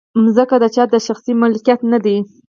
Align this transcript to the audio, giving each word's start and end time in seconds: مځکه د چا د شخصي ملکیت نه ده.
مځکه 0.23 0.55
د 0.63 0.65
چا 0.75 0.83
د 0.93 0.95
شخصي 1.07 1.33
ملکیت 1.41 1.79
نه 1.91 1.99
ده. 2.03 2.15